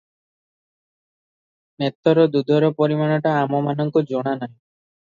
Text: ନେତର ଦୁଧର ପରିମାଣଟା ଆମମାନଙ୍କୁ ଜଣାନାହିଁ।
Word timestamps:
ନେତର 1.83 2.27
ଦୁଧର 2.37 2.73
ପରିମାଣଟା 2.81 3.39
ଆମମାନଙ୍କୁ 3.45 4.07
ଜଣାନାହିଁ। 4.15 4.57